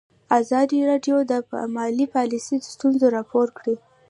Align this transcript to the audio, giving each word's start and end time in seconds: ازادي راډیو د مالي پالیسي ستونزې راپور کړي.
ازادي 0.39 0.79
راډیو 0.89 1.17
د 1.31 1.33
مالي 1.75 2.05
پالیسي 2.15 2.55
ستونزې 2.73 3.07
راپور 3.17 3.47
کړي. 3.57 3.75